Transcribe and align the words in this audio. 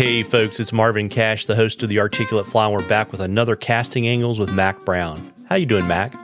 Hey 0.00 0.22
folks, 0.22 0.58
it's 0.58 0.72
Marvin 0.72 1.10
Cash, 1.10 1.44
the 1.44 1.54
host 1.54 1.82
of 1.82 1.90
the 1.90 2.00
Articulate 2.00 2.46
Fly. 2.46 2.66
We're 2.68 2.88
back 2.88 3.12
with 3.12 3.20
another 3.20 3.54
casting 3.54 4.08
angles 4.08 4.38
with 4.38 4.50
Mac 4.50 4.82
Brown. 4.86 5.30
How 5.46 5.56
you 5.56 5.66
doing, 5.66 5.86
Mac? 5.86 6.14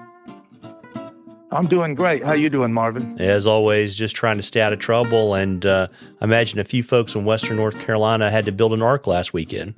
I'm 1.53 1.67
doing 1.67 1.95
great. 1.95 2.25
How 2.25 2.33
you 2.33 2.49
doing, 2.49 2.73
Marvin? 2.73 3.21
As 3.21 3.47
always, 3.47 3.95
just 3.95 4.17
trying 4.17 4.39
to 4.39 4.43
stay 4.43 4.63
out 4.63 4.73
of 4.73 4.79
trouble. 4.79 5.35
And 5.35 5.67
uh, 5.67 5.89
I 6.23 6.25
imagine 6.25 6.59
a 6.59 6.65
few 6.65 6.83
folks 6.83 7.15
in 7.15 7.27
Western 7.27 7.57
North 7.57 7.79
Carolina 7.79 8.31
had 8.31 8.47
to 8.47 8.51
build 8.51 8.73
an 8.73 8.81
ark 8.81 9.07
last 9.07 9.35
weekend. 9.35 9.75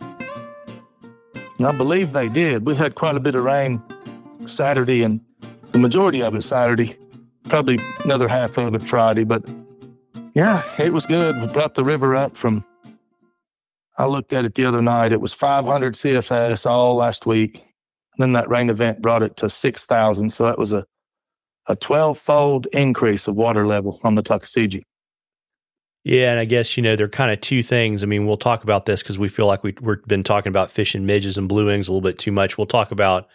I 1.59 1.77
believe 1.77 2.12
they 2.12 2.28
did. 2.28 2.66
We 2.66 2.77
had 2.77 2.95
quite 2.95 3.16
a 3.16 3.20
bit 3.20 3.34
of 3.34 3.42
rain 3.42 3.83
Saturday, 4.45 5.02
and 5.02 5.20
the 5.73 5.80
majority 5.80 6.23
of 6.23 6.37
it 6.37 6.42
Saturday. 6.42 6.96
Probably 7.48 7.80
another 8.05 8.28
half 8.28 8.59
of 8.59 8.77
it 8.77 8.87
Friday, 8.87 9.24
but 9.24 9.45
yeah, 10.34 10.62
it 10.78 10.92
was 10.92 11.05
good. 11.05 11.41
We 11.41 11.48
brought 11.48 11.74
the 11.74 11.83
river 11.83 12.15
up 12.15 12.37
from. 12.37 12.65
I 13.98 14.07
looked 14.07 14.33
at 14.33 14.45
it 14.45 14.55
the 14.55 14.65
other 14.65 14.80
night. 14.80 15.12
It 15.12 15.20
was 15.20 15.34
500 15.34 15.95
CFS 15.95 16.65
all 16.65 16.95
last 16.95 17.27
week. 17.27 17.56
And 17.56 18.23
then 18.23 18.33
that 18.33 18.48
rain 18.48 18.70
event 18.70 19.02
brought 19.02 19.23
it 19.23 19.37
to 19.39 19.48
6,000. 19.48 20.30
So 20.30 20.45
that 20.45 20.59
was 20.59 20.73
a 20.73 20.87
a 21.69 21.77
12 21.77 22.19
fold 22.19 22.66
increase 22.73 23.29
of 23.29 23.37
water 23.37 23.66
level 23.66 24.01
on 24.03 24.15
the 24.15 24.23
Tuckasegee. 24.23 24.83
Yeah, 26.05 26.30
and 26.30 26.41
I 26.41 26.47
guess 26.47 26.77
you 26.77 26.83
know 26.83 26.97
they're 26.97 27.09
kind 27.09 27.30
of 27.30 27.41
two 27.41 27.62
things. 27.62 28.03
I 28.03 28.06
mean, 28.06 28.27
we'll 28.27 28.39
talk 28.39 28.62
about 28.62 28.87
this 28.87 29.03
because 29.03 29.19
we 29.19 29.29
feel 29.29 29.47
like 29.47 29.62
we, 29.62 29.75
we've 29.80 30.03
been 30.06 30.25
talking 30.25 30.48
about 30.48 30.70
fishing 30.70 31.05
midges 31.05 31.37
and 31.37 31.48
blue 31.48 31.67
wings 31.67 31.87
a 31.87 31.92
little 31.92 32.01
bit 32.01 32.19
too 32.19 32.33
much. 32.33 32.56
We'll 32.56 32.67
talk 32.67 32.91
about 32.91 33.28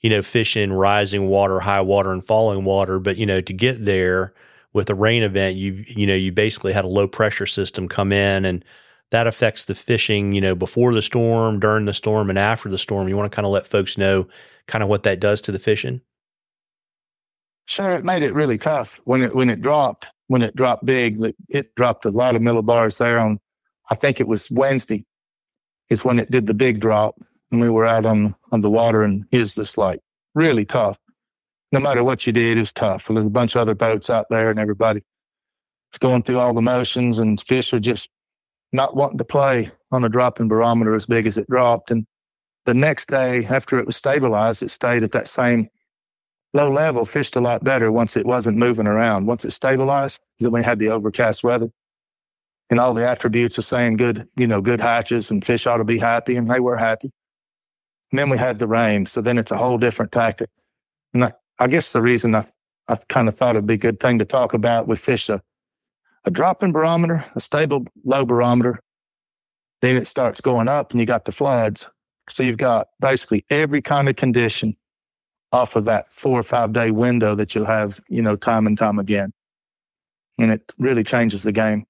you 0.00 0.10
know 0.10 0.22
fishing 0.22 0.72
rising 0.72 1.28
water, 1.28 1.60
high 1.60 1.82
water, 1.82 2.12
and 2.12 2.24
falling 2.24 2.64
water. 2.64 2.98
But 2.98 3.16
you 3.16 3.26
know 3.26 3.40
to 3.40 3.52
get 3.52 3.84
there 3.84 4.34
with 4.72 4.90
a 4.90 4.94
rain 4.94 5.22
event, 5.22 5.56
you 5.56 5.84
you 5.86 6.06
know 6.06 6.14
you 6.14 6.32
basically 6.32 6.72
had 6.72 6.84
a 6.84 6.88
low 6.88 7.06
pressure 7.06 7.46
system 7.46 7.86
come 7.86 8.12
in, 8.12 8.44
and 8.44 8.64
that 9.10 9.26
affects 9.26 9.64
the 9.64 9.74
fishing. 9.74 10.32
You 10.32 10.40
know 10.40 10.54
before 10.54 10.92
the 10.94 11.02
storm, 11.02 11.60
during 11.60 11.84
the 11.84 11.94
storm, 11.94 12.30
and 12.30 12.38
after 12.38 12.68
the 12.68 12.78
storm. 12.78 13.08
You 13.08 13.16
want 13.16 13.30
to 13.30 13.34
kind 13.34 13.46
of 13.46 13.52
let 13.52 13.66
folks 13.66 13.98
know 13.98 14.26
kind 14.66 14.82
of 14.82 14.88
what 14.88 15.04
that 15.04 15.20
does 15.20 15.40
to 15.42 15.52
the 15.52 15.58
fishing. 15.58 16.00
Sure, 17.66 17.92
it 17.92 18.04
made 18.04 18.22
it 18.22 18.32
really 18.34 18.58
tough 18.58 19.00
when 19.04 19.22
it 19.22 19.34
when 19.34 19.50
it 19.50 19.60
dropped. 19.60 20.06
When 20.28 20.42
it 20.42 20.56
dropped 20.56 20.84
big, 20.84 21.20
it 21.48 21.74
dropped 21.76 22.04
a 22.04 22.10
lot 22.10 22.34
of 22.34 22.42
millibars 22.42 22.98
there 22.98 23.18
on. 23.18 23.38
I 23.90 23.94
think 23.94 24.18
it 24.18 24.26
was 24.26 24.50
Wednesday, 24.50 25.04
is 25.88 26.04
when 26.04 26.18
it 26.18 26.32
did 26.32 26.46
the 26.46 26.54
big 26.54 26.80
drop, 26.80 27.14
and 27.52 27.60
we 27.60 27.70
were 27.70 27.86
out 27.86 28.06
on 28.06 28.34
on 28.50 28.60
the 28.60 28.70
water, 28.70 29.02
and 29.02 29.24
it 29.30 29.38
was 29.38 29.54
just 29.54 29.78
like 29.78 30.00
really 30.34 30.64
tough. 30.64 30.98
No 31.72 31.80
matter 31.80 32.02
what 32.02 32.26
you 32.26 32.32
did, 32.32 32.56
it 32.56 32.60
was 32.60 32.72
tough. 32.72 33.06
There 33.06 33.16
was 33.16 33.26
a 33.26 33.30
bunch 33.30 33.54
of 33.54 33.60
other 33.60 33.74
boats 33.74 34.10
out 34.10 34.26
there, 34.30 34.50
and 34.50 34.58
everybody 34.58 35.02
was 35.92 35.98
going 35.98 36.22
through 36.22 36.38
all 36.38 36.54
the 36.54 36.62
motions, 36.62 37.18
and 37.18 37.40
fish 37.40 37.72
were 37.72 37.80
just 37.80 38.08
not 38.72 38.96
wanting 38.96 39.18
to 39.18 39.24
play 39.24 39.70
on 39.92 40.04
a 40.04 40.08
dropping 40.08 40.48
barometer 40.48 40.94
as 40.94 41.06
big 41.06 41.26
as 41.26 41.38
it 41.38 41.48
dropped. 41.48 41.90
And 41.90 42.06
the 42.64 42.74
next 42.74 43.08
day, 43.08 43.44
after 43.46 43.78
it 43.78 43.86
was 43.86 43.96
stabilized, 43.96 44.62
it 44.62 44.70
stayed 44.70 45.02
at 45.02 45.12
that 45.12 45.28
same 45.28 45.68
low 46.52 46.70
level 46.70 47.04
fished 47.04 47.36
a 47.36 47.40
lot 47.40 47.62
better 47.62 47.92
once 47.92 48.16
it 48.16 48.26
wasn't 48.26 48.56
moving 48.56 48.86
around. 48.86 49.26
Once 49.26 49.44
it 49.44 49.52
stabilized, 49.52 50.18
then 50.40 50.50
we 50.52 50.62
had 50.62 50.78
the 50.78 50.88
overcast 50.88 51.44
weather 51.44 51.68
and 52.70 52.80
all 52.80 52.94
the 52.94 53.06
attributes 53.06 53.58
of 53.58 53.64
saying 53.64 53.96
good, 53.96 54.26
you 54.36 54.46
know, 54.46 54.60
good 54.60 54.80
hatches 54.80 55.30
and 55.30 55.44
fish 55.44 55.66
ought 55.66 55.76
to 55.76 55.84
be 55.84 55.98
happy, 55.98 56.36
and 56.36 56.50
they 56.50 56.60
were 56.60 56.76
happy. 56.76 57.10
And 58.10 58.18
then 58.18 58.30
we 58.30 58.38
had 58.38 58.58
the 58.58 58.66
rain, 58.66 59.06
so 59.06 59.20
then 59.20 59.38
it's 59.38 59.50
a 59.50 59.56
whole 59.56 59.78
different 59.78 60.12
tactic. 60.12 60.50
And 61.14 61.24
I, 61.24 61.32
I 61.58 61.68
guess 61.68 61.92
the 61.92 62.02
reason 62.02 62.34
I, 62.34 62.46
I 62.88 62.96
kind 63.08 63.28
of 63.28 63.36
thought 63.36 63.56
it'd 63.56 63.66
be 63.66 63.74
a 63.74 63.78
good 63.78 64.00
thing 64.00 64.18
to 64.18 64.24
talk 64.24 64.54
about 64.54 64.88
with 64.88 64.98
fish 64.98 65.28
a, 65.28 65.40
a 66.26 66.30
dropping 66.30 66.72
barometer, 66.72 67.24
a 67.34 67.40
stable 67.40 67.86
low 68.04 68.24
barometer, 68.24 68.80
then 69.80 69.96
it 69.96 70.06
starts 70.06 70.40
going 70.40 70.68
up, 70.68 70.90
and 70.90 71.00
you 71.00 71.06
got 71.06 71.24
the 71.24 71.32
floods. 71.32 71.88
So 72.28 72.42
you've 72.42 72.58
got 72.58 72.88
basically 73.00 73.44
every 73.50 73.80
kind 73.80 74.08
of 74.08 74.16
condition 74.16 74.76
off 75.52 75.76
of 75.76 75.84
that 75.84 76.12
four 76.12 76.38
or 76.38 76.42
five 76.42 76.72
day 76.72 76.90
window 76.90 77.34
that 77.36 77.54
you'll 77.54 77.66
have, 77.66 78.00
you 78.08 78.20
know, 78.20 78.34
time 78.34 78.66
and 78.66 78.76
time 78.76 78.98
again. 78.98 79.32
And 80.38 80.50
it 80.50 80.72
really 80.78 81.04
changes 81.04 81.44
the 81.44 81.52
game. 81.52 81.86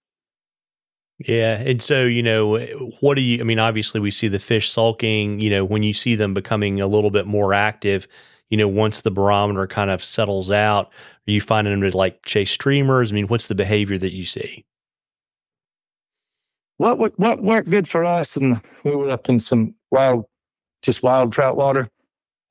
Yeah. 1.18 1.58
And 1.60 1.80
so, 1.80 2.04
you 2.04 2.22
know, 2.22 2.58
what 3.00 3.14
do 3.14 3.22
you, 3.22 3.40
I 3.40 3.44
mean, 3.44 3.58
obviously 3.58 4.00
we 4.00 4.10
see 4.10 4.28
the 4.28 4.38
fish 4.38 4.70
sulking, 4.70 5.40
you 5.40 5.48
know, 5.48 5.64
when 5.64 5.82
you 5.82 5.94
see 5.94 6.14
them 6.14 6.34
becoming 6.34 6.80
a 6.80 6.86
little 6.86 7.10
bit 7.10 7.26
more 7.26 7.54
active, 7.54 8.06
you 8.50 8.56
know, 8.56 8.68
once 8.68 9.00
the 9.00 9.10
barometer 9.10 9.66
kind 9.66 9.90
of 9.90 10.02
settles 10.02 10.50
out, 10.50 10.86
are 10.86 11.30
you 11.30 11.40
finding 11.40 11.78
them 11.78 11.90
to 11.90 11.96
like 11.96 12.24
chase 12.24 12.50
streamers? 12.50 13.10
I 13.10 13.14
mean, 13.14 13.28
what's 13.28 13.48
the 13.48 13.54
behavior 13.54 13.98
that 13.98 14.14
you 14.14 14.24
see? 14.24 14.64
What, 16.78 16.98
what, 16.98 17.18
what 17.18 17.42
worked 17.42 17.70
good 17.70 17.88
for 17.88 18.04
us, 18.04 18.36
and 18.36 18.60
we 18.84 18.94
were 18.94 19.10
up 19.10 19.28
in 19.28 19.40
some 19.40 19.74
wild, 19.90 20.26
just 20.82 21.02
wild 21.02 21.32
trout 21.32 21.56
water. 21.56 21.88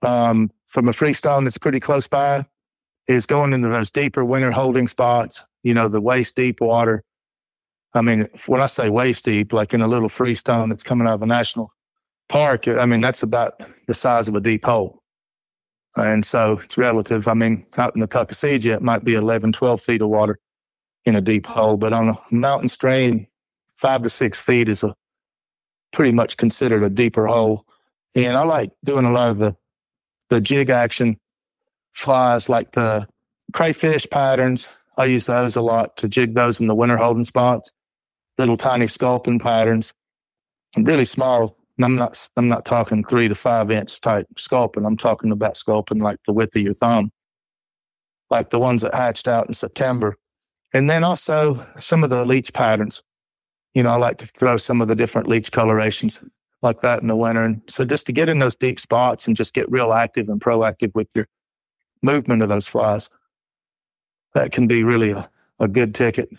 Um, 0.02 0.52
from 0.68 0.90
a 0.90 0.94
freestone 0.94 1.46
that's 1.46 1.58
pretty 1.58 1.80
close 1.80 2.06
by 2.06 2.46
is 3.08 3.26
going 3.26 3.54
into 3.54 3.70
those 3.70 3.92
deeper 3.92 4.26
winter 4.26 4.52
holding 4.52 4.88
spots, 4.88 5.44
you 5.64 5.74
know, 5.74 5.88
the 5.88 6.02
waist 6.02 6.36
deep 6.36 6.60
water. 6.60 7.04
I 7.94 8.02
mean, 8.02 8.28
when 8.48 8.60
I 8.60 8.66
say 8.66 8.90
waist 8.90 9.24
deep, 9.24 9.54
like 9.54 9.74
in 9.74 9.82
a 9.82 9.88
little 9.88 10.10
freestone 10.10 10.70
that's 10.70 10.84
coming 10.84 11.08
out 11.08 11.14
of 11.14 11.22
a 11.22 11.26
national 11.26 11.72
park, 12.28 12.68
I 12.68 12.86
mean, 12.86 13.00
that's 13.00 13.24
about 13.24 13.64
the 13.88 13.94
size 13.94 14.28
of 14.28 14.36
a 14.36 14.42
deep 14.42 14.66
hole. 14.66 15.02
And 15.96 16.26
so 16.26 16.60
it's 16.64 16.78
relative. 16.78 17.28
I 17.28 17.34
mean, 17.34 17.66
out 17.78 17.96
in 17.96 18.02
the 18.02 18.08
Tuckasegee, 18.08 18.74
it 18.74 18.82
might 18.82 19.04
be 19.04 19.14
11, 19.14 19.54
12 19.54 19.82
feet 19.82 20.02
of 20.02 20.10
water 20.10 20.40
in 21.06 21.16
a 21.16 21.22
deep 21.22 21.46
hole, 21.46 21.78
but 21.78 21.94
on 21.94 22.10
a 22.10 22.20
mountain 22.32 22.68
stream, 22.68 23.28
five 23.78 24.04
to 24.04 24.10
six 24.10 24.40
feet 24.40 24.68
is 24.68 24.84
a 24.84 24.96
pretty 25.94 26.12
much 26.12 26.38
considered 26.38 26.84
a 26.84 26.90
deeper 26.90 27.28
hole. 27.28 27.66
And 28.16 28.36
I 28.38 28.44
like 28.44 28.72
doing 28.84 29.06
a 29.06 29.12
lot 29.12 29.30
of 29.30 29.38
the 29.38 29.56
the 30.30 30.42
jig 30.42 30.72
action 30.72 31.20
flies 31.94 32.50
like 32.50 32.72
the 32.72 33.08
crayfish 33.54 34.08
patterns. 34.10 34.68
I 34.98 35.06
use 35.06 35.28
those 35.28 35.56
a 35.56 35.62
lot 35.62 35.98
to 35.98 36.08
jig 36.08 36.34
those 36.34 36.60
in 36.60 36.68
the 36.68 36.76
winter 36.76 36.98
holding 36.98 37.24
spots. 37.24 37.72
Little 38.38 38.58
tiny 38.58 38.88
sculpin 38.88 39.40
patterns, 39.40 39.94
really 40.76 41.06
small. 41.06 41.58
I'm 41.84 41.96
not 41.96 42.30
I'm 42.38 42.48
not 42.48 42.66
talking 42.66 43.04
three 43.04 43.28
to 43.28 43.36
five 43.36 43.70
inch 43.70 44.00
type 44.00 44.28
sculpin. 44.38 44.86
I'm 44.86 44.98
talking 44.98 45.32
about 45.32 45.58
sculpin 45.58 46.00
like 46.00 46.18
the 46.26 46.34
width 46.34 46.56
of 46.56 46.62
your 46.62 46.74
thumb, 46.74 47.12
like 48.30 48.50
the 48.50 48.60
ones 48.60 48.82
that 48.82 48.94
hatched 48.94 49.28
out 49.28 49.48
in 49.48 49.54
September. 49.54 50.16
And 50.74 50.90
then 50.90 51.04
also 51.04 51.66
some 51.78 52.04
of 52.04 52.10
the 52.10 52.24
leech 52.24 52.54
patterns. 52.54 53.04
You 53.74 53.84
know, 53.84 53.90
I 53.90 53.96
like 53.98 54.18
to 54.20 54.26
throw 54.26 54.56
some 54.58 54.82
of 54.82 54.88
the 54.88 54.96
different 54.96 55.28
leech 55.28 55.52
colorations 55.52 56.22
like 56.62 56.82
that 56.82 57.02
in 57.02 57.08
the 57.08 57.16
winter. 57.16 57.44
And 57.44 57.62
so 57.68 57.84
just 57.84 58.06
to 58.08 58.14
get 58.14 58.30
in 58.30 58.40
those 58.40 58.56
deep 58.56 58.80
spots 58.80 59.28
and 59.28 59.36
just 59.36 59.54
get 59.54 59.70
real 59.70 59.94
active 59.94 60.30
and 60.30 60.40
proactive 60.40 60.94
with 60.96 61.10
your 61.14 61.28
movement 62.02 62.42
of 62.42 62.50
those 62.50 62.68
flies, 62.68 63.10
that 64.34 64.52
can 64.52 64.68
be 64.68 64.84
really 64.84 65.12
a, 65.12 65.30
a 65.60 65.68
good 65.68 65.94
ticket. 65.94 66.30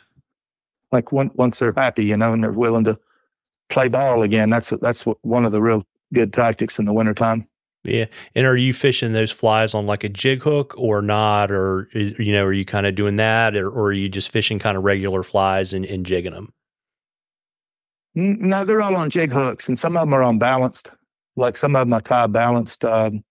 Like 0.93 1.13
one, 1.13 1.31
once 1.35 1.59
they're 1.59 1.75
happy, 1.77 2.05
you 2.05 2.17
know, 2.17 2.33
and 2.33 2.43
they're 2.43 2.53
willing 2.53 2.85
to 2.85 2.99
play 3.69 3.89
ball 3.89 4.23
again, 4.23 4.51
that's 4.51 4.71
that's 4.81 5.03
one 5.23 5.45
of 5.45 5.53
the 5.53 5.63
real 5.63 5.85
good 6.13 6.33
tactics 6.33 6.79
in 6.79 6.85
the 6.85 6.93
wintertime. 6.93 7.47
Yeah. 7.85 8.07
And 8.35 8.47
are 8.47 8.57
you 8.57 8.75
fishing 8.75 9.13
those 9.13 9.31
flies 9.31 9.75
on 9.75 9.87
like 9.87 10.03
a 10.03 10.09
jig 10.09 10.43
hook 10.43 10.75
or 10.77 11.03
not? 11.03 11.53
Or, 11.53 11.89
you 11.93 12.33
know, 12.33 12.45
are 12.45 12.53
you 12.53 12.65
kind 12.65 12.85
of 12.85 12.97
doing 12.97 13.17
that 13.17 13.55
or, 13.55 13.69
or 13.69 13.87
are 13.87 13.93
you 13.93 14.09
just 14.09 14.31
fishing 14.31 14.59
kind 14.59 14.77
of 14.77 14.83
regular 14.83 15.23
flies 15.23 15.73
and, 15.73 15.85
and 15.85 16.05
jigging 16.05 16.33
them? 16.33 16.53
No, 18.17 18.65
they're 18.65 18.81
all 18.81 18.97
on 18.97 19.11
jig 19.11 19.31
hooks, 19.31 19.69
and 19.69 19.79
some 19.79 19.95
of 19.95 20.01
them 20.01 20.15
are 20.15 20.23
on 20.23 20.39
balanced. 20.39 20.91
Like 21.37 21.59
some 21.59 21.77
of 21.77 21.81
them 21.81 21.93
are 21.93 22.01
tie 22.01 22.27
balanced, 22.27 22.83
um, 22.83 23.23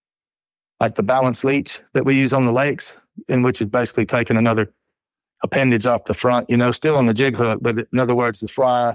like 0.78 0.94
the 0.94 1.02
balance 1.02 1.42
leech 1.42 1.80
that 1.92 2.04
we 2.04 2.14
use 2.14 2.32
on 2.32 2.46
the 2.46 2.52
lakes, 2.52 2.94
in 3.28 3.42
which 3.42 3.60
is 3.60 3.68
basically 3.68 4.06
taking 4.06 4.36
another 4.36 4.72
appendage 5.42 5.86
off 5.86 6.04
the 6.04 6.14
front. 6.14 6.48
You 6.48 6.56
know, 6.56 6.70
still 6.70 6.94
on 6.94 7.06
the 7.06 7.14
jig 7.14 7.36
hook, 7.36 7.58
but 7.62 7.78
in 7.92 7.98
other 7.98 8.14
words, 8.14 8.38
the 8.38 8.46
fly 8.46 8.94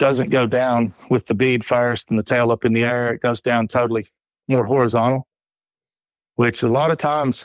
doesn't 0.00 0.30
go 0.30 0.46
down 0.46 0.94
with 1.10 1.26
the 1.26 1.34
bead 1.34 1.62
first 1.62 2.08
and 2.08 2.18
the 2.18 2.22
tail 2.22 2.50
up 2.50 2.64
in 2.64 2.72
the 2.72 2.82
air. 2.82 3.12
It 3.12 3.20
goes 3.20 3.40
down 3.42 3.68
totally 3.68 4.06
more 4.48 4.64
horizontal, 4.64 5.28
which 6.34 6.62
a 6.62 6.68
lot 6.68 6.90
of 6.90 6.96
times 6.96 7.44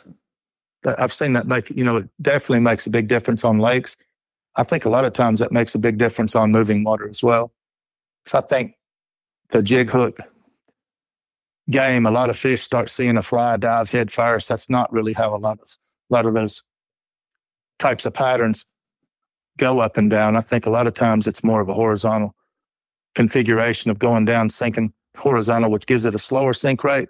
I've 0.85 1.13
seen 1.13 1.33
that 1.33 1.47
make, 1.47 1.69
you 1.69 1.83
know, 1.83 1.97
it 1.97 2.09
definitely 2.21 2.61
makes 2.61 2.87
a 2.87 2.89
big 2.89 3.09
difference 3.09 3.43
on 3.43 3.59
lakes. 3.59 3.97
I 4.55 4.63
think 4.63 4.85
a 4.85 4.89
lot 4.89 5.03
of 5.03 5.11
times 5.11 5.39
that 5.39 5.51
makes 5.51 5.75
a 5.75 5.79
big 5.79 5.97
difference 5.97 6.33
on 6.33 6.53
moving 6.53 6.85
water 6.85 7.09
as 7.09 7.21
well. 7.21 7.51
So 8.25 8.37
I 8.37 8.41
think 8.41 8.75
the 9.49 9.61
jig 9.61 9.89
hook 9.89 10.17
game, 11.69 12.05
a 12.05 12.11
lot 12.11 12.29
of 12.29 12.37
fish 12.37 12.61
start 12.61 12.89
seeing 12.89 13.17
a 13.17 13.21
fly 13.21 13.57
dive 13.57 13.89
head 13.89 14.13
first. 14.13 14.47
That's 14.47 14.69
not 14.69 14.91
really 14.93 15.11
how 15.11 15.35
a 15.35 15.37
lot 15.37 15.59
of 15.59 15.67
a 16.09 16.13
lot 16.13 16.25
of 16.25 16.33
those 16.33 16.63
types 17.79 18.05
of 18.05 18.13
patterns 18.13 18.65
go 19.57 19.79
up 19.79 19.97
and 19.97 20.09
down. 20.09 20.37
I 20.37 20.41
think 20.41 20.65
a 20.65 20.69
lot 20.69 20.87
of 20.87 20.93
times 20.93 21.27
it's 21.27 21.43
more 21.43 21.59
of 21.59 21.67
a 21.67 21.73
horizontal 21.73 22.33
configuration 23.15 23.91
of 23.91 23.99
going 23.99 24.25
down, 24.25 24.49
sinking 24.49 24.93
horizontal, 25.17 25.71
which 25.71 25.87
gives 25.87 26.05
it 26.05 26.15
a 26.15 26.19
slower 26.19 26.53
sink 26.53 26.83
rate, 26.83 27.09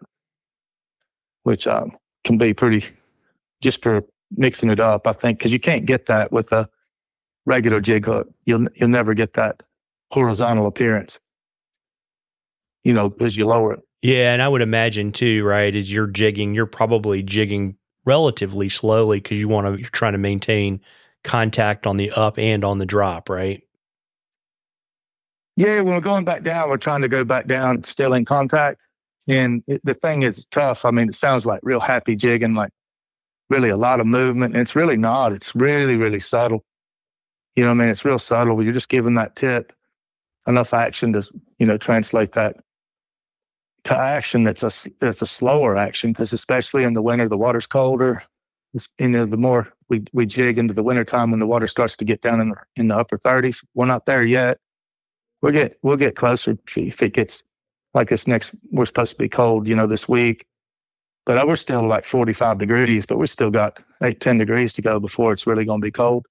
which 1.43 1.67
um, 1.67 1.91
can 2.23 2.37
be 2.37 2.53
pretty 2.53 2.85
just 3.61 3.81
for 3.83 4.03
mixing 4.37 4.69
it 4.69 4.79
up. 4.79 5.07
I 5.07 5.13
think 5.13 5.39
because 5.39 5.53
you 5.53 5.59
can't 5.59 5.85
get 5.85 6.07
that 6.07 6.31
with 6.31 6.51
a 6.51 6.69
regular 7.45 7.81
jig 7.81 8.05
hook. 8.05 8.29
You'll 8.45 8.67
you'll 8.75 8.89
never 8.89 9.13
get 9.13 9.33
that 9.33 9.63
horizontal 10.11 10.67
appearance. 10.67 11.19
you 12.83 12.93
know, 12.93 13.13
as 13.19 13.35
you 13.37 13.45
lower 13.47 13.73
it. 13.73 13.79
Yeah, 14.01 14.33
and 14.33 14.41
I 14.41 14.47
would 14.47 14.61
imagine 14.61 15.11
too, 15.11 15.43
right? 15.43 15.75
As 15.75 15.91
you're 15.91 16.07
jigging, 16.07 16.53
you're 16.53 16.67
probably 16.67 17.23
jigging 17.23 17.77
relatively 18.05 18.69
slowly 18.69 19.19
because 19.19 19.39
you 19.39 19.47
want 19.47 19.67
to 19.67 19.81
you're 19.81 19.89
trying 19.89 20.13
to 20.13 20.19
maintain 20.19 20.81
contact 21.23 21.87
on 21.87 21.97
the 21.97 22.11
up 22.11 22.37
and 22.37 22.63
on 22.63 22.77
the 22.77 22.85
drop, 22.85 23.29
right? 23.29 23.63
Yeah, 25.55 25.81
when 25.81 25.93
we're 25.93 26.01
going 26.01 26.25
back 26.25 26.43
down, 26.43 26.69
we're 26.69 26.77
trying 26.77 27.01
to 27.01 27.07
go 27.07 27.23
back 27.23 27.47
down 27.47 27.83
still 27.83 28.13
in 28.13 28.25
contact. 28.25 28.81
And 29.27 29.63
it, 29.67 29.81
the 29.83 29.93
thing 29.93 30.23
is 30.23 30.45
tough. 30.47 30.85
I 30.85 30.91
mean, 30.91 31.09
it 31.09 31.15
sounds 31.15 31.45
like 31.45 31.61
real 31.63 31.79
happy 31.79 32.15
jigging, 32.15 32.53
like 32.53 32.71
really 33.49 33.69
a 33.69 33.77
lot 33.77 33.99
of 33.99 34.07
movement. 34.07 34.53
And 34.53 34.61
it's 34.61 34.75
really 34.75 34.97
not. 34.97 35.31
It's 35.31 35.55
really, 35.55 35.95
really 35.95 36.19
subtle. 36.19 36.63
You 37.55 37.63
know 37.63 37.69
what 37.69 37.81
I 37.81 37.85
mean? 37.85 37.89
It's 37.89 38.03
real 38.03 38.19
subtle. 38.19 38.61
You're 38.61 38.73
just 38.73 38.89
giving 38.89 39.15
that 39.15 39.35
tip 39.35 39.71
enough 40.45 40.73
action 40.73 41.13
to, 41.13 41.23
you 41.57 41.65
know, 41.65 41.77
translate 41.77 42.33
that 42.33 42.57
to 43.85 43.95
action 43.95 44.43
that's 44.43 44.63
a, 44.63 44.89
that's 44.99 45.21
a 45.21 45.27
slower 45.27 45.77
action 45.77 46.11
because 46.11 46.33
especially 46.33 46.83
in 46.83 46.93
the 46.93 47.01
winter, 47.01 47.29
the 47.29 47.37
water's 47.37 47.67
colder. 47.67 48.23
It's, 48.73 48.89
you 48.99 49.07
know, 49.07 49.25
the 49.25 49.37
more 49.37 49.71
we, 49.89 50.03
we 50.11 50.25
jig 50.25 50.57
into 50.57 50.73
the 50.73 50.83
winter 50.83 51.05
time 51.05 51.31
when 51.31 51.39
the 51.39 51.47
water 51.47 51.67
starts 51.67 51.95
to 51.97 52.05
get 52.05 52.21
down 52.21 52.41
in 52.41 52.49
the, 52.49 52.55
in 52.75 52.87
the 52.89 52.97
upper 52.97 53.17
30s, 53.17 53.63
we're 53.73 53.85
not 53.85 54.05
there 54.05 54.23
yet. 54.23 54.59
We'll 55.45 55.53
get, 55.53 55.77
we'll 55.83 55.95
get 55.95 56.15
closer 56.15 56.57
if 56.75 57.03
it 57.03 57.13
gets 57.13 57.43
like 57.93 58.09
this 58.09 58.25
next, 58.25 58.55
we're 58.71 58.87
supposed 58.87 59.11
to 59.11 59.21
be 59.21 59.29
cold, 59.29 59.67
you 59.67 59.75
know, 59.75 59.85
this 59.85 60.09
week. 60.09 60.47
But 61.23 61.37
uh, 61.37 61.45
we're 61.45 61.55
still 61.55 61.87
like 61.87 62.03
45 62.03 62.57
degrees, 62.57 63.05
but 63.05 63.19
we 63.19 63.27
still 63.27 63.51
got 63.51 63.77
eight, 64.01 64.19
10 64.19 64.39
degrees 64.39 64.73
to 64.73 64.81
go 64.81 64.99
before 64.99 65.33
it's 65.33 65.45
really 65.45 65.63
going 65.63 65.81
to 65.81 65.85
be 65.85 65.91
cold 65.91 66.25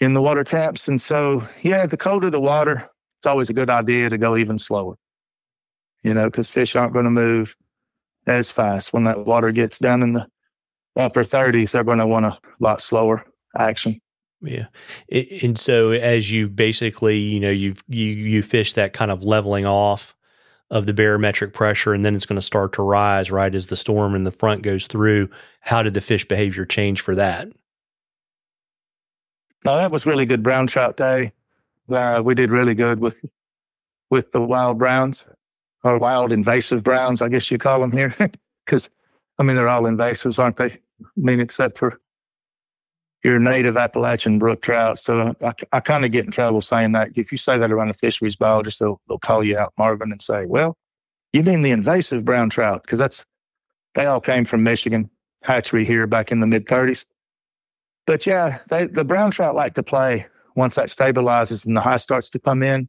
in 0.00 0.14
the 0.14 0.20
water 0.20 0.42
taps. 0.42 0.88
And 0.88 1.00
so, 1.00 1.46
yeah, 1.62 1.86
the 1.86 1.96
colder 1.96 2.28
the 2.28 2.40
water, 2.40 2.90
it's 3.20 3.26
always 3.26 3.50
a 3.50 3.54
good 3.54 3.70
idea 3.70 4.10
to 4.10 4.18
go 4.18 4.36
even 4.36 4.58
slower, 4.58 4.96
you 6.02 6.12
know, 6.12 6.24
because 6.24 6.48
fish 6.48 6.74
aren't 6.74 6.92
going 6.92 7.04
to 7.04 7.10
move 7.12 7.54
as 8.26 8.50
fast. 8.50 8.92
When 8.94 9.04
that 9.04 9.26
water 9.26 9.52
gets 9.52 9.78
down 9.78 10.02
in 10.02 10.12
the 10.14 10.26
upper 10.96 11.22
30s, 11.22 11.70
they're 11.70 11.84
going 11.84 11.98
to 11.98 12.06
want 12.08 12.26
a 12.26 12.36
lot 12.58 12.82
slower 12.82 13.24
action. 13.56 14.00
Yeah. 14.42 14.66
And 15.42 15.58
so 15.58 15.90
as 15.90 16.30
you 16.30 16.48
basically, 16.48 17.18
you 17.18 17.40
know, 17.40 17.50
you've, 17.50 17.82
you, 17.88 18.04
you 18.04 18.42
fish 18.42 18.74
that 18.74 18.92
kind 18.92 19.10
of 19.10 19.22
leveling 19.22 19.66
off 19.66 20.14
of 20.70 20.86
the 20.86 20.92
barometric 20.92 21.52
pressure 21.52 21.94
and 21.94 22.04
then 22.04 22.14
it's 22.14 22.26
going 22.26 22.36
to 22.36 22.42
start 22.42 22.72
to 22.74 22.82
rise, 22.82 23.30
right? 23.30 23.54
As 23.54 23.68
the 23.68 23.76
storm 23.76 24.14
in 24.14 24.24
the 24.24 24.32
front 24.32 24.62
goes 24.62 24.86
through, 24.86 25.30
how 25.60 25.82
did 25.82 25.94
the 25.94 26.00
fish 26.00 26.26
behavior 26.26 26.64
change 26.64 27.00
for 27.00 27.14
that? 27.14 27.48
No, 29.64 29.76
that 29.76 29.90
was 29.90 30.06
really 30.06 30.26
good 30.26 30.42
brown 30.42 30.66
trout 30.66 30.96
day. 30.96 31.32
Uh, 31.88 32.20
we 32.24 32.34
did 32.34 32.50
really 32.50 32.74
good 32.74 33.00
with 33.00 33.24
with 34.10 34.30
the 34.30 34.40
wild 34.40 34.78
browns 34.78 35.24
or 35.82 35.98
wild 35.98 36.30
invasive 36.30 36.84
browns, 36.84 37.20
I 37.20 37.28
guess 37.28 37.50
you 37.50 37.58
call 37.58 37.80
them 37.80 37.90
here, 37.90 38.14
because 38.64 38.88
I 39.38 39.42
mean 39.42 39.56
they're 39.56 39.68
all 39.68 39.82
invasives, 39.82 40.38
aren't 40.38 40.56
they? 40.56 40.66
I 40.66 40.78
mean, 41.16 41.40
except 41.40 41.78
for 41.78 42.00
your 43.26 43.40
native 43.40 43.76
Appalachian 43.76 44.38
brook 44.38 44.62
trout. 44.62 45.00
So 45.00 45.34
I, 45.42 45.52
I 45.72 45.80
kind 45.80 46.04
of 46.04 46.12
get 46.12 46.24
in 46.24 46.30
trouble 46.30 46.60
saying 46.60 46.92
that. 46.92 47.08
If 47.16 47.32
you 47.32 47.38
say 47.38 47.58
that 47.58 47.72
around 47.72 47.90
a 47.90 47.94
fisheries 47.94 48.36
biologist, 48.36 48.78
they'll, 48.78 49.00
they'll 49.08 49.18
call 49.18 49.42
you 49.42 49.58
out, 49.58 49.72
Marvin, 49.76 50.12
and 50.12 50.22
say, 50.22 50.46
"Well, 50.46 50.76
you 51.32 51.42
mean 51.42 51.62
the 51.62 51.72
invasive 51.72 52.24
brown 52.24 52.50
trout?" 52.50 52.82
Because 52.82 53.00
that's 53.00 53.24
they 53.96 54.06
all 54.06 54.20
came 54.20 54.44
from 54.44 54.62
Michigan 54.62 55.10
hatchery 55.42 55.84
here 55.84 56.06
back 56.06 56.30
in 56.30 56.38
the 56.38 56.46
mid 56.46 56.66
30s. 56.66 57.04
But 58.06 58.26
yeah, 58.26 58.60
they, 58.68 58.86
the 58.86 59.04
brown 59.04 59.32
trout 59.32 59.56
like 59.56 59.74
to 59.74 59.82
play 59.82 60.26
once 60.54 60.76
that 60.76 60.88
stabilizes 60.88 61.66
and 61.66 61.76
the 61.76 61.80
high 61.80 61.96
starts 61.96 62.30
to 62.30 62.38
come 62.38 62.62
in. 62.62 62.88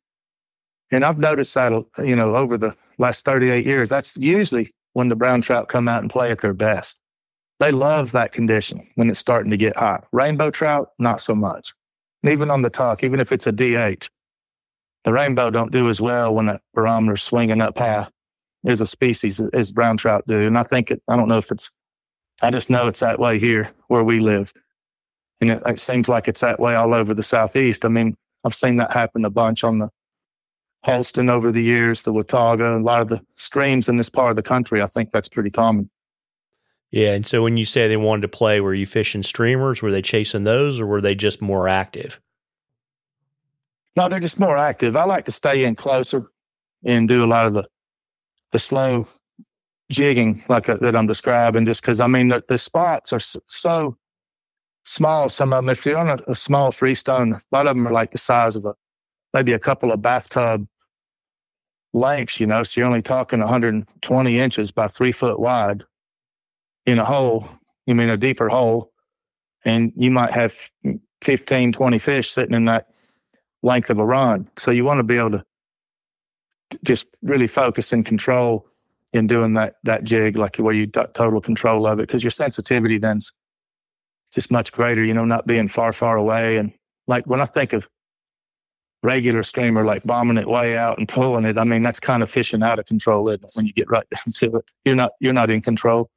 And 0.92 1.04
I've 1.04 1.18
noticed 1.18 1.54
that, 1.56 1.72
you 1.98 2.16
know, 2.16 2.36
over 2.36 2.58
the 2.58 2.76
last 3.00 3.26
38 3.26 3.66
years, 3.66 3.90
that's 3.90 4.16
usually 4.18 4.72
when 4.94 5.10
the 5.10 5.16
brown 5.16 5.42
trout 5.42 5.68
come 5.68 5.88
out 5.88 6.02
and 6.02 6.12
play 6.12 6.32
at 6.32 6.42
their 6.42 6.54
best. 6.54 7.00
They 7.60 7.72
love 7.72 8.12
that 8.12 8.32
condition 8.32 8.88
when 8.96 9.10
it's 9.10 9.20
starting 9.20 9.52
to 9.52 9.58
get 9.58 9.76
hot. 9.76 10.06
Rainbow 10.12 10.52
trout, 10.52 10.90
not 11.00 11.22
so 11.22 11.34
much. 11.34 11.74
Even 12.24 12.52
on 12.52 12.62
the 12.62 12.70
Tuck, 12.70 13.04
even 13.04 13.20
if 13.20 13.32
it's 13.32 13.48
a 13.48 13.52
DH, 13.52 14.10
the 15.04 15.14
rainbow 15.14 15.50
don't 15.50 15.72
do 15.72 15.90
as 15.90 16.02
well 16.02 16.34
when 16.34 16.48
that 16.48 16.62
barometer's 16.74 17.24
swinging 17.24 17.62
up 17.62 17.78
high 17.78 18.08
as 18.66 18.82
a 18.82 18.88
species 18.88 19.40
as 19.54 19.72
brown 19.72 19.98
trout 19.98 20.26
do. 20.28 20.46
And 20.46 20.58
I 20.58 20.64
think 20.64 20.92
it, 20.92 21.02
I 21.08 21.16
don't 21.16 21.30
know 21.30 21.38
if 21.38 21.52
it's, 21.52 21.72
I 22.42 22.52
just 22.52 22.70
know 22.70 22.88
it's 22.88 23.00
that 23.00 23.20
way 23.20 23.40
here 23.40 23.70
where 23.88 24.04
we 24.04 24.20
live. 24.20 24.52
And 25.40 25.52
it, 25.52 25.64
it 25.66 25.80
seems 25.80 26.10
like 26.10 26.28
it's 26.28 26.42
that 26.42 26.60
way 26.60 26.76
all 26.76 26.94
over 26.94 27.14
the 27.14 27.24
Southeast. 27.24 27.86
I 27.86 27.88
mean, 27.88 28.18
I've 28.44 28.56
seen 28.56 28.78
that 28.78 28.92
happen 28.92 29.24
a 29.24 29.30
bunch 29.30 29.64
on 29.64 29.80
the 29.80 29.90
Holston 30.84 31.30
over 31.30 31.52
the 31.52 31.64
years, 31.64 32.04
the 32.04 32.14
Watauga, 32.14 32.76
a 32.76 32.80
lot 32.80 33.02
of 33.02 33.08
the 33.08 33.22
streams 33.36 33.88
in 33.88 33.98
this 33.98 34.10
part 34.10 34.32
of 34.32 34.36
the 34.36 34.44
country. 34.44 34.82
I 34.82 34.88
think 34.88 35.12
that's 35.12 35.30
pretty 35.30 35.52
common. 35.52 35.90
Yeah. 36.92 37.14
And 37.14 37.26
so 37.26 37.44
when 37.44 37.58
you 37.58 37.66
say 37.66 37.88
they 37.88 37.98
wanted 37.98 38.22
to 38.22 38.28
play, 38.30 38.62
were 38.62 38.74
you 38.74 38.86
fishing 38.86 39.24
streamers? 39.24 39.82
Were 39.82 39.92
they 39.92 40.02
chasing 40.02 40.44
those 40.44 40.80
or 40.80 40.86
were 40.86 41.02
they 41.02 41.16
just 41.16 41.42
more 41.42 41.68
active? 41.68 42.20
No, 43.96 44.08
they're 44.08 44.20
just 44.20 44.40
more 44.40 44.58
active. 44.58 44.96
I 44.96 45.06
like 45.06 45.26
to 45.26 45.32
stay 45.32 45.64
in 45.64 45.76
closer 45.76 46.30
and 46.86 47.08
do 47.08 47.24
a 47.24 47.28
lot 47.28 47.48
of 47.48 47.54
the 47.54 47.66
the 48.52 48.60
slow 48.60 49.08
jigging 49.92 50.44
like 50.48 50.70
uh, 50.70 50.78
that 50.78 50.96
I'm 50.96 51.08
describing, 51.08 51.66
just 51.66 51.82
because 51.82 52.00
I 52.00 52.08
mean 52.08 52.30
the, 52.30 52.44
the 52.48 52.58
spots 52.58 53.12
are 53.12 53.20
so 53.20 53.98
small. 54.86 55.30
Some 55.30 55.52
of 55.52 55.64
them, 55.64 55.70
if 55.70 55.86
you're 55.86 55.98
on 55.98 56.10
a, 56.10 56.20
a, 56.28 56.36
small 56.36 56.72
freestone, 56.72 57.34
a 57.34 57.42
lot 57.52 57.68
of 57.68 57.76
them 57.76 57.88
are 57.88 57.92
like 57.92 58.12
the 58.12 58.18
size 58.18 58.56
of 58.56 58.66
a 58.66 58.76
maybe 59.34 59.52
a 59.52 59.60
couple 59.60 59.92
of 59.92 60.02
bathtub 60.02 60.68
lengths. 61.94 62.40
You 62.40 62.48
know, 62.48 62.64
so 62.64 62.80
you're 62.80 62.88
only 62.88 63.02
talking 63.02 63.40
120 63.40 64.40
inches 64.40 64.72
by 64.72 64.88
three 64.88 65.12
foot 65.12 65.40
wide 65.40 65.84
in 66.88 66.98
a 66.98 67.06
hole. 67.06 67.48
You 67.86 67.94
mean 67.94 68.10
a 68.10 68.18
deeper 68.18 68.50
hole, 68.50 68.92
and 69.64 69.94
you 69.96 70.10
might 70.10 70.32
have 70.32 70.56
15, 71.22 71.74
20 71.74 72.00
fish 72.00 72.32
sitting 72.32 72.56
in 72.56 72.66
that 72.66 72.88
length 73.62 73.90
of 73.90 74.00
a 74.00 74.06
run. 74.06 74.50
So 74.58 74.72
you 74.72 74.84
want 74.84 75.00
to 75.00 75.04
be 75.04 75.18
able 75.18 75.32
to 75.32 75.46
just 76.84 77.06
really 77.22 77.48
focus 77.48 77.94
and 77.94 78.06
control 78.06 78.66
in 79.14 79.28
doing 79.28 79.54
that 79.54 79.76
that 79.84 80.04
jig, 80.04 80.38
like 80.38 80.58
where 80.58 80.74
you 80.74 80.88
got 80.88 81.14
total 81.14 81.40
control 81.40 81.86
of 81.86 82.00
it, 82.00 82.08
because 82.08 82.24
your 82.24 82.32
sensitivity 82.32 82.98
then's 82.98 83.32
just 84.34 84.52
much 84.52 84.72
greater, 84.72 85.04
you 85.04 85.14
know, 85.14 85.26
not 85.26 85.48
being 85.48 85.68
far, 85.68 85.94
far 85.94 86.18
away. 86.18 86.58
And 86.58 86.74
like 87.08 87.26
when 87.26 87.40
I 87.40 87.46
think 87.46 87.72
of 87.72 87.88
regular 89.04 89.44
streamer, 89.44 89.86
like 89.86 90.04
bombing 90.04 90.38
it 90.38 90.50
way 90.50 90.78
out 90.78 90.98
and 90.98 91.08
pulling 91.08 91.46
it, 91.46 91.58
I 91.58 91.64
mean, 91.64 91.84
that's 91.84 92.02
kind 92.02 92.22
of 92.22 92.30
fishing 92.30 92.64
out 92.64 92.80
of 92.80 92.86
control, 92.86 93.30
it? 93.30 93.42
When 93.54 93.66
you 93.66 93.74
get 93.74 93.90
right 93.90 94.08
down 94.14 94.34
to 94.34 94.58
it, 94.58 94.66
you're 94.84 94.96
not, 94.96 95.12
you're 95.22 95.34
not 95.34 95.50
in 95.50 95.62
control. 95.62 96.10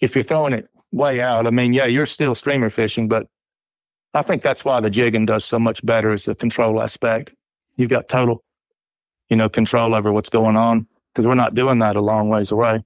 If 0.00 0.14
you're 0.14 0.24
throwing 0.24 0.52
it 0.52 0.68
way 0.92 1.20
out, 1.20 1.46
I 1.46 1.50
mean, 1.50 1.72
yeah, 1.72 1.86
you're 1.86 2.06
still 2.06 2.34
streamer 2.34 2.70
fishing, 2.70 3.08
but 3.08 3.26
I 4.14 4.22
think 4.22 4.42
that's 4.42 4.64
why 4.64 4.80
the 4.80 4.90
jigging 4.90 5.26
does 5.26 5.44
so 5.44 5.58
much 5.58 5.84
better 5.84 6.12
is 6.12 6.24
the 6.24 6.34
control 6.34 6.80
aspect. 6.80 7.30
You've 7.76 7.90
got 7.90 8.08
total, 8.08 8.42
you 9.28 9.36
know, 9.36 9.48
control 9.48 9.94
over 9.94 10.12
what's 10.12 10.28
going 10.28 10.56
on 10.56 10.86
because 11.12 11.26
we're 11.26 11.34
not 11.34 11.54
doing 11.54 11.80
that 11.80 11.96
a 11.96 12.00
long 12.00 12.28
ways 12.28 12.50
away. 12.50 12.82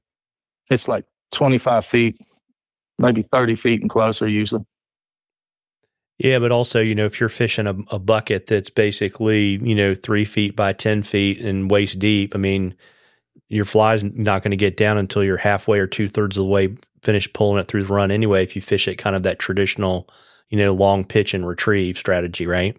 It's 0.70 0.88
like 0.88 1.04
25 1.32 1.84
feet 1.84 2.18
maybe 2.98 3.22
30 3.22 3.54
feet 3.56 3.80
and 3.80 3.90
closer 3.90 4.28
usually. 4.28 4.64
Yeah, 6.18 6.38
but 6.38 6.52
also, 6.52 6.80
you 6.80 6.94
know, 6.94 7.06
if 7.06 7.18
you're 7.18 7.28
fishing 7.28 7.66
a, 7.66 7.74
a, 7.90 7.98
bucket 7.98 8.46
that's 8.46 8.70
basically, 8.70 9.58
you 9.62 9.74
know, 9.74 9.94
three 9.94 10.24
feet 10.24 10.54
by 10.54 10.72
10 10.72 11.02
feet 11.02 11.40
and 11.40 11.70
waist 11.70 11.98
deep, 11.98 12.34
I 12.34 12.38
mean, 12.38 12.74
your 13.48 13.64
fly's 13.64 14.04
not 14.04 14.42
going 14.42 14.52
to 14.52 14.56
get 14.56 14.76
down 14.76 14.98
until 14.98 15.24
you're 15.24 15.36
halfway 15.36 15.80
or 15.80 15.86
two 15.86 16.06
thirds 16.06 16.36
of 16.36 16.42
the 16.42 16.48
way 16.48 16.76
finished 17.02 17.32
pulling 17.32 17.60
it 17.60 17.68
through 17.68 17.84
the 17.84 17.92
run 17.92 18.10
anyway, 18.10 18.42
if 18.42 18.54
you 18.56 18.62
fish 18.62 18.88
it 18.88 18.96
kind 18.96 19.16
of 19.16 19.22
that 19.24 19.38
traditional, 19.38 20.08
you 20.48 20.58
know, 20.58 20.72
long 20.72 21.04
pitch 21.04 21.34
and 21.34 21.46
retrieve 21.46 21.98
strategy, 21.98 22.46
right? 22.46 22.76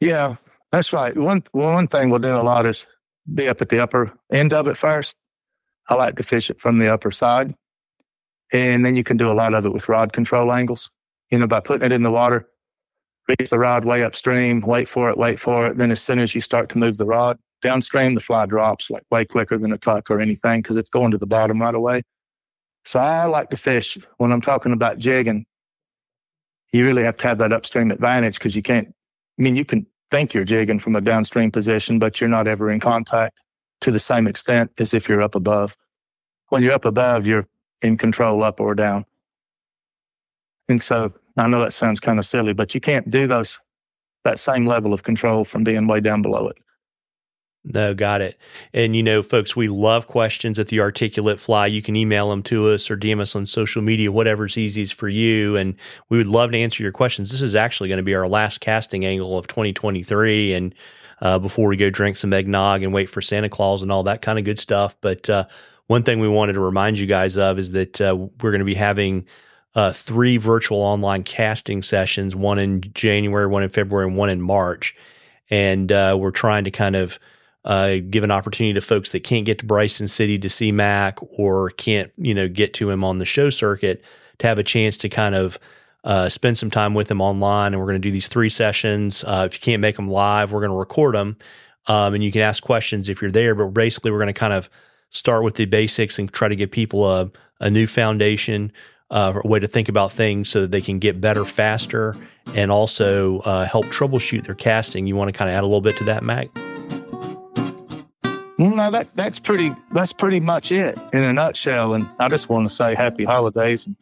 Yeah, 0.00 0.36
that's 0.72 0.92
right. 0.92 1.16
One, 1.16 1.44
one 1.52 1.88
thing 1.88 2.10
we'll 2.10 2.20
do 2.20 2.36
a 2.36 2.42
lot 2.42 2.66
is 2.66 2.86
be 3.32 3.48
up 3.48 3.62
at 3.62 3.68
the 3.68 3.80
upper 3.80 4.12
end 4.32 4.52
of 4.52 4.66
it 4.66 4.76
first. 4.76 5.16
I 5.88 5.94
like 5.94 6.16
to 6.16 6.22
fish 6.22 6.50
it 6.50 6.60
from 6.60 6.78
the 6.78 6.92
upper 6.92 7.10
side 7.10 7.54
and 8.52 8.84
then 8.84 8.96
you 8.96 9.04
can 9.04 9.16
do 9.16 9.30
a 9.30 9.34
lot 9.34 9.54
of 9.54 9.66
it 9.66 9.72
with 9.72 9.88
rod 9.88 10.12
control 10.12 10.52
angles, 10.52 10.90
you 11.30 11.38
know, 11.38 11.46
by 11.46 11.60
putting 11.60 11.86
it 11.86 11.92
in 11.92 12.02
the 12.02 12.10
water, 12.10 12.48
reach 13.28 13.50
the 13.50 13.58
rod 13.58 13.84
way 13.84 14.02
upstream, 14.02 14.60
wait 14.60 14.88
for 14.88 15.10
it, 15.10 15.18
wait 15.18 15.40
for 15.40 15.66
it. 15.66 15.76
Then 15.76 15.90
as 15.90 16.00
soon 16.00 16.20
as 16.20 16.34
you 16.34 16.40
start 16.40 16.68
to 16.70 16.78
move 16.78 16.96
the 16.96 17.04
rod 17.04 17.38
downstream, 17.62 18.14
the 18.14 18.20
fly 18.20 18.46
drops 18.46 18.90
like 18.90 19.02
way 19.10 19.24
quicker 19.24 19.58
than 19.58 19.72
a 19.72 19.78
tuck 19.78 20.10
or 20.10 20.20
anything 20.20 20.62
because 20.62 20.76
it's 20.76 20.90
going 20.90 21.10
to 21.10 21.18
the 21.18 21.26
bottom 21.26 21.60
right 21.60 21.74
away. 21.74 22.02
So 22.84 23.00
I 23.00 23.24
like 23.24 23.50
to 23.50 23.56
fish 23.56 23.96
when 24.18 24.32
I'm 24.32 24.40
talking 24.40 24.72
about 24.72 24.98
jigging. 24.98 25.46
You 26.72 26.84
really 26.84 27.04
have 27.04 27.16
to 27.18 27.28
have 27.28 27.38
that 27.38 27.52
upstream 27.52 27.90
advantage 27.90 28.38
because 28.38 28.54
you 28.54 28.62
can't, 28.62 28.88
I 29.38 29.42
mean, 29.42 29.56
you 29.56 29.64
can 29.64 29.86
think 30.10 30.34
you're 30.34 30.44
jigging 30.44 30.80
from 30.80 30.96
a 30.96 31.00
downstream 31.00 31.50
position, 31.50 31.98
but 31.98 32.20
you're 32.20 32.28
not 32.28 32.46
ever 32.46 32.70
in 32.70 32.80
contact 32.80 33.38
to 33.80 33.90
the 33.90 34.00
same 34.00 34.26
extent 34.26 34.70
as 34.78 34.92
if 34.94 35.08
you're 35.08 35.22
up 35.22 35.34
above. 35.34 35.76
When 36.48 36.62
you're 36.62 36.72
up 36.72 36.84
above, 36.84 37.26
you're 37.26 37.46
in 37.82 37.96
control 37.96 38.42
up 38.42 38.60
or 38.60 38.74
down. 38.74 39.06
And 40.68 40.82
so 40.82 41.12
I 41.36 41.46
know 41.46 41.60
that 41.60 41.72
sounds 41.72 42.00
kind 42.00 42.18
of 42.18 42.26
silly, 42.26 42.52
but 42.52 42.74
you 42.74 42.80
can't 42.80 43.10
do 43.10 43.26
those 43.26 43.58
that 44.24 44.40
same 44.40 44.66
level 44.66 44.94
of 44.94 45.02
control 45.02 45.44
from 45.44 45.64
being 45.64 45.86
way 45.86 46.00
down 46.00 46.22
below 46.22 46.48
it. 46.48 46.56
No, 47.66 47.94
got 47.94 48.20
it. 48.20 48.38
And 48.74 48.94
you 48.94 49.02
know, 49.02 49.22
folks, 49.22 49.56
we 49.56 49.68
love 49.68 50.06
questions 50.06 50.58
at 50.58 50.68
the 50.68 50.80
Articulate 50.80 51.40
Fly. 51.40 51.66
You 51.66 51.80
can 51.80 51.96
email 51.96 52.28
them 52.28 52.42
to 52.44 52.68
us 52.68 52.90
or 52.90 52.96
DM 52.96 53.20
us 53.20 53.34
on 53.34 53.46
social 53.46 53.80
media, 53.80 54.12
whatever's 54.12 54.58
easiest 54.58 54.94
for 54.94 55.08
you. 55.08 55.56
And 55.56 55.74
we 56.10 56.18
would 56.18 56.26
love 56.26 56.52
to 56.52 56.58
answer 56.58 56.82
your 56.82 56.92
questions. 56.92 57.30
This 57.30 57.40
is 57.40 57.54
actually 57.54 57.88
going 57.88 57.96
to 57.96 58.02
be 58.02 58.14
our 58.14 58.28
last 58.28 58.60
casting 58.60 59.06
angle 59.06 59.38
of 59.38 59.46
2023. 59.46 60.52
And 60.52 60.74
uh, 61.22 61.38
before 61.38 61.68
we 61.68 61.78
go 61.78 61.88
drink 61.88 62.18
some 62.18 62.34
eggnog 62.34 62.82
and 62.82 62.92
wait 62.92 63.08
for 63.08 63.22
Santa 63.22 63.48
Claus 63.48 63.82
and 63.82 63.90
all 63.90 64.02
that 64.02 64.20
kind 64.20 64.38
of 64.38 64.44
good 64.44 64.58
stuff. 64.58 64.94
But 65.00 65.30
uh, 65.30 65.46
one 65.86 66.02
thing 66.02 66.20
we 66.20 66.28
wanted 66.28 66.54
to 66.54 66.60
remind 66.60 66.98
you 66.98 67.06
guys 67.06 67.38
of 67.38 67.58
is 67.58 67.72
that 67.72 67.98
uh, 67.98 68.14
we're 68.14 68.50
going 68.50 68.58
to 68.58 68.66
be 68.66 68.74
having 68.74 69.24
uh, 69.74 69.90
three 69.90 70.36
virtual 70.36 70.78
online 70.78 71.22
casting 71.22 71.80
sessions 71.80 72.36
one 72.36 72.58
in 72.58 72.82
January, 72.92 73.46
one 73.46 73.62
in 73.62 73.70
February, 73.70 74.06
and 74.06 74.18
one 74.18 74.28
in 74.28 74.42
March. 74.42 74.94
And 75.48 75.90
uh, 75.90 76.16
we're 76.20 76.30
trying 76.30 76.64
to 76.64 76.70
kind 76.70 76.94
of 76.94 77.18
uh, 77.64 77.96
give 78.10 78.24
an 78.24 78.30
opportunity 78.30 78.74
to 78.74 78.80
folks 78.80 79.12
that 79.12 79.20
can't 79.20 79.46
get 79.46 79.58
to 79.60 79.66
Bryson 79.66 80.08
City 80.08 80.38
to 80.38 80.48
see 80.48 80.70
Mac 80.70 81.18
or 81.38 81.70
can't, 81.70 82.12
you 82.16 82.34
know, 82.34 82.48
get 82.48 82.74
to 82.74 82.90
him 82.90 83.02
on 83.02 83.18
the 83.18 83.24
show 83.24 83.50
circuit 83.50 84.04
to 84.38 84.46
have 84.46 84.58
a 84.58 84.62
chance 84.62 84.96
to 84.98 85.08
kind 85.08 85.34
of 85.34 85.58
uh, 86.04 86.28
spend 86.28 86.58
some 86.58 86.70
time 86.70 86.92
with 86.92 87.10
him 87.10 87.20
online. 87.20 87.72
And 87.72 87.80
we're 87.80 87.86
going 87.86 88.00
to 88.00 88.06
do 88.06 88.10
these 88.10 88.28
three 88.28 88.50
sessions. 88.50 89.24
Uh, 89.24 89.44
if 89.46 89.54
you 89.54 89.60
can't 89.60 89.80
make 89.80 89.96
them 89.96 90.10
live, 90.10 90.52
we're 90.52 90.60
going 90.60 90.72
to 90.72 90.76
record 90.76 91.14
them. 91.14 91.36
Um, 91.86 92.14
and 92.14 92.22
you 92.22 92.30
can 92.32 92.42
ask 92.42 92.62
questions 92.62 93.08
if 93.08 93.22
you're 93.22 93.30
there. 93.30 93.54
But 93.54 93.68
basically, 93.68 94.10
we're 94.10 94.18
going 94.18 94.26
to 94.28 94.32
kind 94.32 94.52
of 94.52 94.68
start 95.10 95.44
with 95.44 95.54
the 95.54 95.64
basics 95.64 96.18
and 96.18 96.30
try 96.32 96.48
to 96.48 96.56
give 96.56 96.70
people 96.70 97.10
a, 97.10 97.30
a 97.60 97.70
new 97.70 97.86
foundation, 97.86 98.72
uh, 99.10 99.40
a 99.42 99.46
way 99.46 99.60
to 99.60 99.68
think 99.68 99.88
about 99.88 100.12
things 100.12 100.48
so 100.48 100.62
that 100.62 100.70
they 100.70 100.80
can 100.80 100.98
get 100.98 101.20
better 101.20 101.44
faster 101.44 102.16
and 102.54 102.70
also 102.70 103.38
uh, 103.40 103.64
help 103.64 103.86
troubleshoot 103.86 104.44
their 104.44 104.54
casting. 104.54 105.06
You 105.06 105.16
want 105.16 105.28
to 105.28 105.32
kind 105.32 105.48
of 105.48 105.56
add 105.56 105.62
a 105.62 105.66
little 105.66 105.80
bit 105.80 105.96
to 105.98 106.04
that, 106.04 106.22
Mac? 106.22 106.48
No, 108.56 108.90
that 108.90 109.08
that's 109.14 109.38
pretty 109.38 109.74
that's 109.92 110.12
pretty 110.12 110.40
much 110.40 110.70
it 110.70 110.98
in 111.12 111.22
a 111.22 111.32
nutshell. 111.32 111.94
And 111.94 112.08
I 112.20 112.28
just 112.28 112.48
want 112.48 112.68
to 112.68 112.74
say 112.74 112.94
happy 112.94 113.24
holidays 113.24 113.86
and 113.86 113.96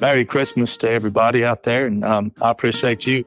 Merry 0.00 0.24
Christmas 0.24 0.76
to 0.78 0.88
everybody 0.90 1.44
out 1.44 1.64
there. 1.64 1.86
And 1.86 2.04
um, 2.04 2.32
I 2.40 2.50
appreciate 2.50 3.06
you, 3.06 3.24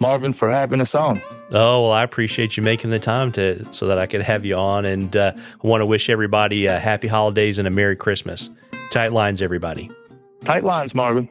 Marvin, 0.00 0.32
for 0.32 0.50
having 0.50 0.80
us 0.80 0.94
on. 0.94 1.20
Oh 1.52 1.84
well, 1.84 1.92
I 1.92 2.02
appreciate 2.02 2.56
you 2.56 2.62
making 2.62 2.90
the 2.90 2.98
time 2.98 3.32
to 3.32 3.66
so 3.72 3.86
that 3.86 3.98
I 3.98 4.06
could 4.06 4.22
have 4.22 4.44
you 4.44 4.56
on, 4.56 4.84
and 4.84 5.16
uh, 5.16 5.32
I 5.36 5.66
want 5.66 5.80
to 5.82 5.86
wish 5.86 6.10
everybody 6.10 6.66
a 6.66 6.78
happy 6.78 7.08
holidays 7.08 7.58
and 7.58 7.68
a 7.68 7.70
Merry 7.70 7.96
Christmas. 7.96 8.50
Tight 8.90 9.12
lines, 9.12 9.40
everybody. 9.40 9.90
Tight 10.44 10.64
lines, 10.64 10.94
Marvin. 10.94 11.28